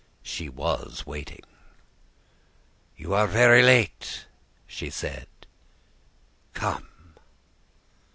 [0.23, 1.43] She was waiting.
[2.97, 4.25] "'You are very late,'
[4.65, 5.27] she said.
[6.55, 6.87] 'Come.